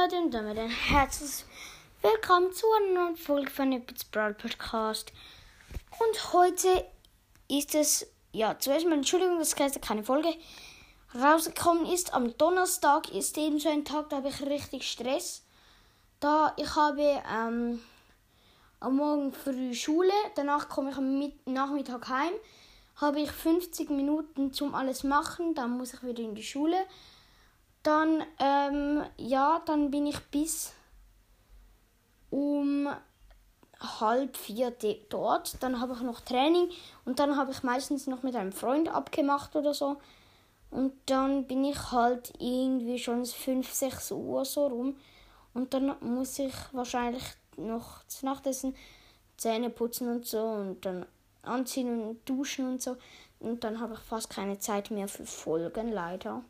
[0.00, 1.44] Leute und damit ein herzliches
[2.02, 5.12] Willkommen zu einer neuen Folge von Epics Brawl Podcast.
[5.98, 6.84] Und heute
[7.48, 10.28] ist es, ja, zuerst mal Entschuldigung, dass gestern keine Folge
[11.14, 12.14] rausgekommen ist.
[12.14, 15.44] Am Donnerstag ist eben so ein Tag, da habe ich richtig Stress.
[16.20, 17.82] Da ich habe ähm,
[18.80, 22.32] am Morgen früh Schule, danach komme ich am Nachmittag heim,
[22.96, 26.76] habe ich 50 Minuten zum alles machen, dann muss ich wieder in die Schule.
[27.82, 30.72] Dann, ähm, ja, dann bin ich bis
[32.30, 32.88] um
[33.80, 34.74] halb vier
[35.08, 35.62] dort.
[35.62, 36.70] Dann habe ich noch Training
[37.04, 39.98] und dann habe ich meistens noch mit einem Freund abgemacht oder so.
[40.70, 44.96] Und dann bin ich halt irgendwie schon 5, 6 Uhr so rum.
[45.54, 47.24] Und dann muss ich wahrscheinlich
[47.56, 48.76] noch zu Nacht essen,
[49.36, 51.06] Zähne putzen und so und dann
[51.42, 52.96] anziehen und duschen und so.
[53.40, 56.42] Und dann habe ich fast keine Zeit mehr für Folgen, leider.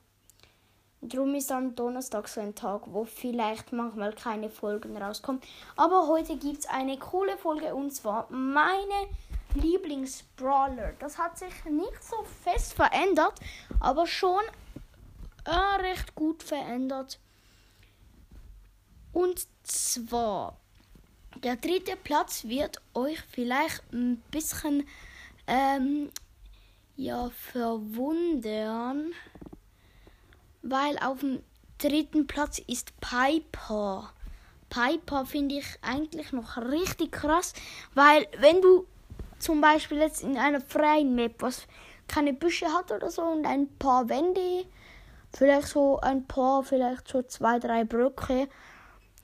[1.00, 5.41] Drum ist am Donnerstag so ein Tag, wo vielleicht manchmal keine Folgen rauskommen.
[5.77, 9.08] Aber heute gibt es eine coole Folge und zwar meine
[9.54, 10.94] Lieblingsbrawler.
[10.98, 13.34] Das hat sich nicht so fest verändert,
[13.78, 14.42] aber schon
[15.44, 17.20] äh, recht gut verändert.
[19.12, 20.58] Und zwar,
[21.44, 24.86] der dritte Platz wird euch vielleicht ein bisschen
[25.46, 26.10] ähm,
[26.96, 29.12] ja, verwundern
[30.70, 31.42] weil auf dem
[31.78, 34.12] dritten Platz ist Piper.
[34.70, 37.55] Piper finde ich eigentlich noch richtig krass,
[37.94, 38.86] weil wenn du
[39.38, 41.66] zum Beispiel jetzt in einer freien Map, was
[42.06, 44.66] keine Büsche hat oder so und ein paar Wände,
[45.33, 48.48] vielleicht so ein paar, vielleicht so zwei, drei Brücke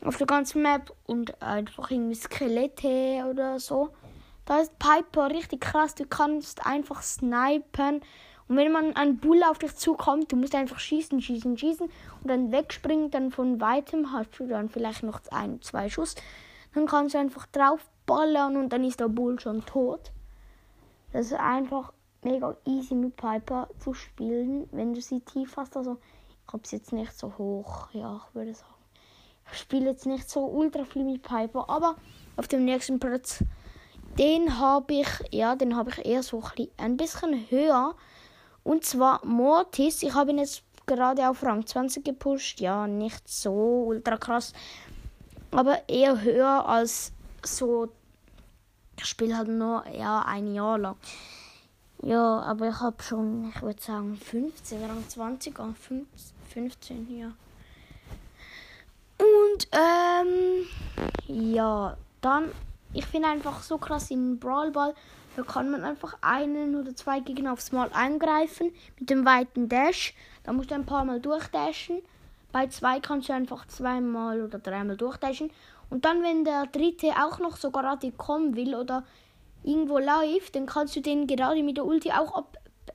[0.05, 3.91] auf der ganzen Map und einfach irgendwie Skelette oder so.
[4.45, 5.95] Da ist Piper richtig krass.
[5.95, 8.03] Du kannst einfach snipen
[8.47, 12.29] und wenn man ein Bull auf dich zukommt, du musst einfach schießen, schießen, schießen und
[12.31, 16.15] dann wegspringen, dann von weitem hast du dann vielleicht noch ein, zwei Schuss.
[16.75, 20.13] Dann kannst du einfach drauf ballern und dann ist der Bull schon tot.
[21.13, 21.93] Das ist einfach
[22.23, 25.77] mega easy mit Piper zu spielen, wenn du sie tief hast.
[25.77, 25.97] Also
[26.47, 28.75] ich habe sie jetzt nicht so hoch, ja, ich würde sagen.
[29.53, 31.97] Ich spiele jetzt nicht so ultra viel mit Piper, aber
[32.37, 33.45] auf dem nächsten Platz,
[34.19, 36.43] den habe ich, ja, den habe ich eher so
[36.77, 37.95] ein bisschen höher
[38.65, 40.03] und zwar Mortis.
[40.03, 42.61] Ich habe ihn jetzt gerade auf Rang 20 gepusht.
[42.61, 44.53] Ja, nicht so ultra krass.
[45.51, 47.13] Aber eher höher als
[47.45, 47.93] so.
[48.99, 50.97] Ich spiele halt nur ja, ein Jahr lang.
[52.03, 55.55] Ja, aber ich habe schon, ich würde sagen, 15, Rang 20,
[56.53, 57.33] 15, ja.
[59.19, 60.67] Und, ähm,
[61.27, 62.51] ja, dann,
[62.95, 64.95] ich finde einfach so krass in Brawl Ball
[65.37, 70.15] da kann man einfach einen oder zwei Gegner aufs Mal angreifen mit dem weiten Dash.
[70.45, 72.03] Da musst du ein paar Mal durchdashen.
[72.53, 75.51] Bei zwei kannst du einfach zweimal oder dreimal durchdashen.
[75.91, 79.05] Und dann, wenn der dritte auch noch so gerade kommen will oder
[79.65, 82.45] irgendwo läuft, dann kannst du den gerade mit der Ulti auch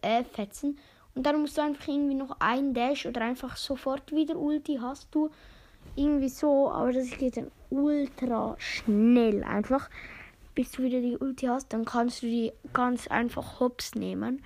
[0.01, 0.77] abfetzen.
[0.77, 0.81] Äh,
[1.15, 5.13] und dann musst du einfach irgendwie noch einen Dash oder einfach sofort wieder Ulti hast
[5.13, 5.29] du.
[5.99, 9.89] Irgendwie so, aber das geht dann ultra schnell einfach
[10.59, 14.43] bis du wieder die Ulti hast, dann kannst du die ganz einfach hops nehmen.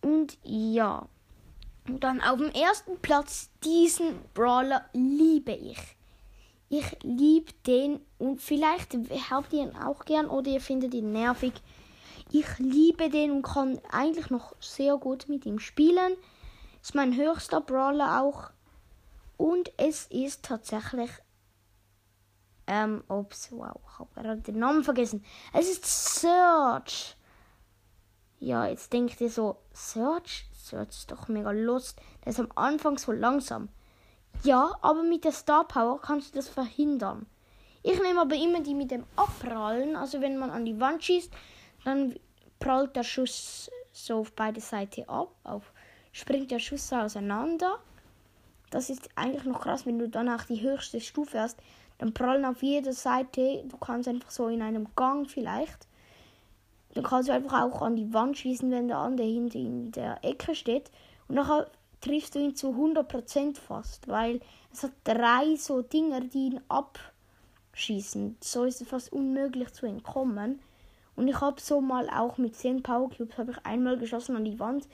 [0.00, 1.06] Und ja.
[1.86, 5.78] Und dann auf dem ersten Platz diesen Brawler liebe ich.
[6.70, 8.96] Ich liebe den und vielleicht
[9.30, 11.52] habt ihr ihn auch gern oder ihr findet ihn nervig.
[12.32, 16.16] Ich liebe den und kann eigentlich noch sehr gut mit ihm spielen.
[16.82, 18.50] Ist mein höchster Brawler auch.
[19.40, 21.08] Und es ist tatsächlich
[22.66, 25.24] ähm, ups, wow, ich habe gerade den Namen vergessen.
[25.54, 27.16] Es ist Search.
[28.38, 30.44] Ja, jetzt denkt ihr so, Search?
[30.52, 31.98] Search ist doch mega lust.
[32.22, 33.70] Der ist am Anfang so langsam.
[34.42, 37.24] Ja, aber mit der Star Power kannst du das verhindern.
[37.82, 39.96] Ich nehme aber immer die mit dem Abprallen.
[39.96, 41.32] Also wenn man an die Wand schießt,
[41.86, 42.14] dann
[42.58, 45.34] prallt der Schuss so auf beide Seiten ab.
[45.44, 45.72] Auf,
[46.12, 47.78] springt der Schuss auseinander.
[48.70, 51.58] Das ist eigentlich noch krass, wenn du danach die höchste Stufe hast
[52.00, 53.62] dann prallen auf jeder Seite.
[53.68, 55.86] Du kannst einfach so in einem Gang vielleicht.
[56.94, 60.24] Dann kannst du einfach auch an die Wand schießen, wenn der andere hinter in der
[60.24, 60.90] Ecke steht.
[61.28, 61.70] Und nachher
[62.00, 64.40] triffst du ihn zu 100% fast, weil
[64.72, 68.38] es hat drei so Dinger, die ihn abschießen.
[68.40, 70.60] So ist es fast unmöglich zu entkommen.
[71.16, 74.46] Und ich habe so mal auch mit 10 Power Cubes habe ich einmal geschossen an
[74.46, 74.88] die Wand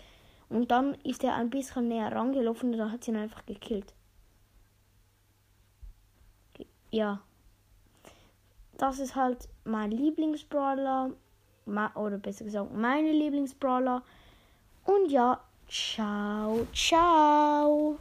[0.49, 3.95] und dann ist er ein bisschen näher rangelaufen und dann hat sie ihn einfach gekillt
[6.97, 7.21] ja,
[8.79, 11.13] das ist halt mein Lieblingsbrawler.
[11.95, 14.03] Oder besser gesagt, meine Lieblingsbrawler.
[14.85, 17.99] Und ja, ciao, ciao.